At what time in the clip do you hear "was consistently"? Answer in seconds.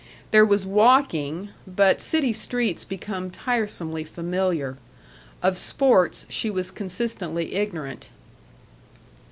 6.49-7.53